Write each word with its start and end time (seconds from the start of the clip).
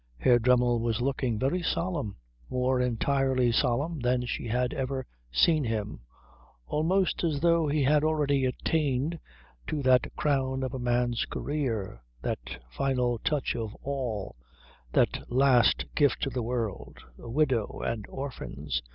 Herr 0.17 0.39
Dremmel 0.39 0.79
was 0.79 0.99
looking 0.99 1.37
very 1.37 1.61
solemn; 1.61 2.15
more 2.49 2.81
entirely 2.81 3.51
solemn 3.51 3.99
than 3.99 4.25
she 4.25 4.47
had 4.47 4.73
ever 4.73 5.05
seen 5.31 5.63
him; 5.63 5.99
almost 6.65 7.23
as 7.23 7.39
though 7.39 7.67
he 7.67 7.83
had 7.83 8.03
already 8.03 8.45
attained 8.45 9.19
to 9.67 9.83
that 9.83 10.11
crown 10.15 10.63
of 10.63 10.73
a 10.73 10.79
man's 10.79 11.25
career, 11.27 12.01
that 12.23 12.39
final 12.71 13.19
touch 13.19 13.55
of 13.55 13.75
all, 13.83 14.35
that 14.91 15.31
last 15.31 15.85
gift 15.93 16.23
to 16.23 16.31
the 16.31 16.41
world, 16.41 16.97
a 17.19 17.29
widow 17.29 17.81
and 17.85 18.07
orphans. 18.09 18.81